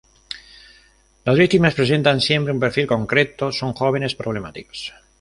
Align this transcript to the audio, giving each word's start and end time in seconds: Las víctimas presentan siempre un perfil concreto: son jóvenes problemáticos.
Las 1.25 1.37
víctimas 1.37 1.75
presentan 1.75 2.21
siempre 2.21 2.51
un 2.51 2.59
perfil 2.59 2.87
concreto: 2.87 3.51
son 3.51 3.73
jóvenes 3.73 4.15
problemáticos. 4.15 4.91